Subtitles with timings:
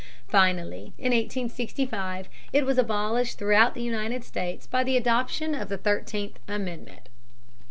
[0.27, 5.77] Finally, in 1865, it was abolished throughout the United States by the adoption of the
[5.77, 7.11] Thirteenth Amendment (p.